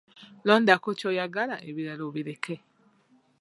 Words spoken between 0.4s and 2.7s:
Londako ky'oyagala ebirala obireke.